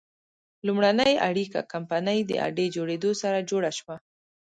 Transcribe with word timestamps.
لومړنۍ 0.65 1.13
اړیکه 1.27 1.59
کمپنۍ 1.73 2.19
د 2.25 2.31
اډې 2.47 2.65
جوړېدو 2.75 3.11
سره 3.21 3.45
جوړه 3.49 3.71
شوه. 3.77 3.95